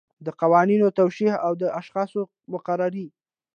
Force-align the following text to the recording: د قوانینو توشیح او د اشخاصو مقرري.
د 0.25 0.27
قوانینو 0.41 0.87
توشیح 0.99 1.33
او 1.45 1.51
د 1.61 1.63
اشخاصو 1.79 2.21
مقرري. 2.53 3.07